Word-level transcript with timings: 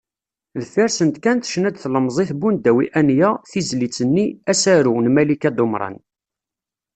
Deffir-sent 0.59 1.15
kan 1.23 1.37
tecna-d 1.39 1.75
tlemẓit 1.81 2.31
Bundawi 2.41 2.85
Anya, 2.99 3.31
tizlit-nni 3.51 4.25
“Asaru” 4.51 4.93
n 5.01 5.05
Malika 5.15 5.49
Dumran. 5.57 5.95